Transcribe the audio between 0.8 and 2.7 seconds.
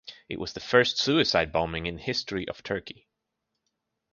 suicide bombing in history of